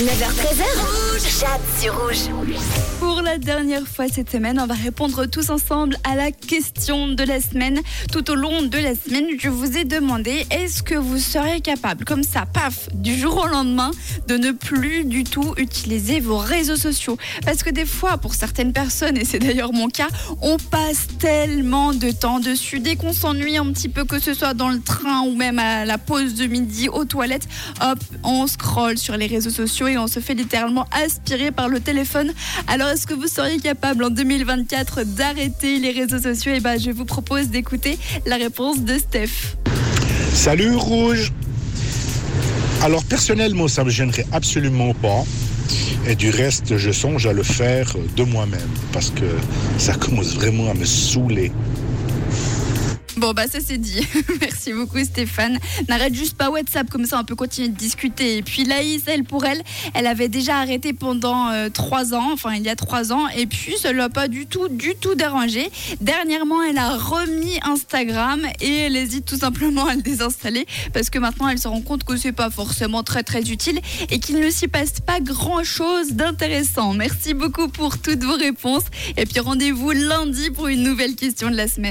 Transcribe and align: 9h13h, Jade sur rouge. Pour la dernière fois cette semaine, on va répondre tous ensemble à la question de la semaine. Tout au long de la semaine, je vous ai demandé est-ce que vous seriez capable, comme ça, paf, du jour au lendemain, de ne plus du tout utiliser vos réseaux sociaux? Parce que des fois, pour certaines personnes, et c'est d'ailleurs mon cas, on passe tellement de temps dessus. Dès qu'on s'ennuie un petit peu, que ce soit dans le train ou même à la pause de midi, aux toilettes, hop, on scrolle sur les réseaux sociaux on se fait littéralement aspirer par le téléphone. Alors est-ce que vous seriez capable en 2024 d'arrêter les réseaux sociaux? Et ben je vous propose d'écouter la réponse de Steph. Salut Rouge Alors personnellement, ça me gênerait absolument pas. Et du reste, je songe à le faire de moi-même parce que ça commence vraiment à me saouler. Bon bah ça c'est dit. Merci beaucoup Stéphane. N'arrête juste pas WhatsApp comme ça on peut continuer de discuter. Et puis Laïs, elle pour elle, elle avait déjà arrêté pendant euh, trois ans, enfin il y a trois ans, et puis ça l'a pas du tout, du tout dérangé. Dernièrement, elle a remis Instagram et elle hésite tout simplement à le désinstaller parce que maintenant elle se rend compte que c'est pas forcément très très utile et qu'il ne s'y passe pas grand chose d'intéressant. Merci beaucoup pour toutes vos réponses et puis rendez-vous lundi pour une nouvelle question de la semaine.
9h13h, 0.00 1.40
Jade 1.40 1.60
sur 1.78 1.94
rouge. 2.00 2.30
Pour 3.00 3.20
la 3.20 3.36
dernière 3.36 3.86
fois 3.86 4.06
cette 4.08 4.30
semaine, 4.30 4.58
on 4.58 4.66
va 4.66 4.72
répondre 4.72 5.26
tous 5.26 5.50
ensemble 5.50 5.98
à 6.04 6.14
la 6.14 6.30
question 6.32 7.08
de 7.08 7.22
la 7.22 7.38
semaine. 7.42 7.80
Tout 8.10 8.30
au 8.30 8.34
long 8.34 8.62
de 8.62 8.78
la 8.78 8.94
semaine, 8.94 9.26
je 9.38 9.50
vous 9.50 9.76
ai 9.76 9.84
demandé 9.84 10.46
est-ce 10.50 10.82
que 10.82 10.94
vous 10.94 11.18
seriez 11.18 11.60
capable, 11.60 12.06
comme 12.06 12.22
ça, 12.22 12.46
paf, 12.46 12.88
du 12.94 13.14
jour 13.14 13.42
au 13.44 13.46
lendemain, 13.46 13.90
de 14.26 14.38
ne 14.38 14.52
plus 14.52 15.04
du 15.04 15.24
tout 15.24 15.52
utiliser 15.58 16.20
vos 16.20 16.38
réseaux 16.38 16.76
sociaux? 16.76 17.18
Parce 17.44 17.62
que 17.62 17.68
des 17.68 17.84
fois, 17.84 18.16
pour 18.16 18.32
certaines 18.32 18.72
personnes, 18.72 19.18
et 19.18 19.26
c'est 19.26 19.38
d'ailleurs 19.38 19.74
mon 19.74 19.88
cas, 19.88 20.08
on 20.40 20.56
passe 20.56 21.08
tellement 21.18 21.92
de 21.92 22.10
temps 22.10 22.40
dessus. 22.40 22.80
Dès 22.80 22.96
qu'on 22.96 23.12
s'ennuie 23.12 23.58
un 23.58 23.70
petit 23.70 23.90
peu, 23.90 24.06
que 24.06 24.18
ce 24.18 24.32
soit 24.32 24.54
dans 24.54 24.70
le 24.70 24.80
train 24.80 25.20
ou 25.26 25.34
même 25.34 25.58
à 25.58 25.84
la 25.84 25.98
pause 25.98 26.36
de 26.36 26.46
midi, 26.46 26.88
aux 26.88 27.04
toilettes, 27.04 27.48
hop, 27.82 27.98
on 28.24 28.46
scrolle 28.46 28.96
sur 28.96 29.18
les 29.18 29.26
réseaux 29.26 29.50
sociaux 29.50 29.88
on 29.98 30.06
se 30.06 30.20
fait 30.20 30.34
littéralement 30.34 30.86
aspirer 30.92 31.50
par 31.50 31.68
le 31.68 31.80
téléphone. 31.80 32.32
Alors 32.66 32.88
est-ce 32.88 33.06
que 33.06 33.14
vous 33.14 33.26
seriez 33.26 33.58
capable 33.58 34.04
en 34.04 34.10
2024 34.10 35.04
d'arrêter 35.04 35.78
les 35.78 35.90
réseaux 35.90 36.18
sociaux? 36.18 36.52
Et 36.52 36.60
ben 36.60 36.78
je 36.78 36.90
vous 36.90 37.04
propose 37.04 37.48
d'écouter 37.48 37.98
la 38.26 38.36
réponse 38.36 38.80
de 38.80 38.98
Steph. 38.98 39.56
Salut 40.32 40.76
Rouge 40.76 41.32
Alors 42.82 43.04
personnellement, 43.04 43.68
ça 43.68 43.84
me 43.84 43.90
gênerait 43.90 44.26
absolument 44.32 44.94
pas. 44.94 45.24
Et 46.06 46.14
du 46.14 46.30
reste, 46.30 46.76
je 46.76 46.90
songe 46.90 47.26
à 47.26 47.32
le 47.32 47.42
faire 47.42 47.94
de 48.16 48.22
moi-même 48.22 48.60
parce 48.92 49.10
que 49.10 49.26
ça 49.78 49.94
commence 49.94 50.34
vraiment 50.34 50.70
à 50.70 50.74
me 50.74 50.84
saouler. 50.84 51.52
Bon 53.20 53.34
bah 53.34 53.46
ça 53.48 53.58
c'est 53.60 53.76
dit. 53.76 54.00
Merci 54.40 54.72
beaucoup 54.72 54.98
Stéphane. 55.04 55.58
N'arrête 55.90 56.14
juste 56.14 56.38
pas 56.38 56.48
WhatsApp 56.48 56.88
comme 56.88 57.04
ça 57.04 57.20
on 57.20 57.24
peut 57.24 57.34
continuer 57.34 57.68
de 57.68 57.76
discuter. 57.76 58.38
Et 58.38 58.42
puis 58.42 58.64
Laïs, 58.64 59.02
elle 59.08 59.24
pour 59.24 59.44
elle, 59.44 59.60
elle 59.92 60.06
avait 60.06 60.28
déjà 60.28 60.56
arrêté 60.56 60.94
pendant 60.94 61.50
euh, 61.50 61.68
trois 61.68 62.14
ans, 62.14 62.32
enfin 62.32 62.54
il 62.54 62.62
y 62.62 62.70
a 62.70 62.76
trois 62.76 63.12
ans, 63.12 63.28
et 63.28 63.44
puis 63.44 63.76
ça 63.76 63.92
l'a 63.92 64.08
pas 64.08 64.26
du 64.26 64.46
tout, 64.46 64.68
du 64.68 64.94
tout 64.94 65.14
dérangé. 65.16 65.70
Dernièrement, 66.00 66.62
elle 66.62 66.78
a 66.78 66.96
remis 66.96 67.58
Instagram 67.62 68.40
et 68.62 68.74
elle 68.74 68.96
hésite 68.96 69.26
tout 69.26 69.36
simplement 69.36 69.84
à 69.84 69.96
le 69.96 70.00
désinstaller 70.00 70.66
parce 70.94 71.10
que 71.10 71.18
maintenant 71.18 71.48
elle 71.48 71.58
se 71.58 71.68
rend 71.68 71.82
compte 71.82 72.04
que 72.04 72.16
c'est 72.16 72.32
pas 72.32 72.48
forcément 72.48 73.02
très 73.02 73.22
très 73.22 73.42
utile 73.42 73.80
et 74.08 74.18
qu'il 74.18 74.40
ne 74.40 74.48
s'y 74.48 74.66
passe 74.66 75.00
pas 75.00 75.20
grand 75.20 75.62
chose 75.62 76.12
d'intéressant. 76.12 76.94
Merci 76.94 77.34
beaucoup 77.34 77.68
pour 77.68 77.98
toutes 77.98 78.24
vos 78.24 78.36
réponses 78.36 78.84
et 79.18 79.26
puis 79.26 79.40
rendez-vous 79.40 79.90
lundi 79.90 80.50
pour 80.50 80.68
une 80.68 80.84
nouvelle 80.84 81.16
question 81.16 81.50
de 81.50 81.56
la 81.56 81.68
semaine. 81.68 81.88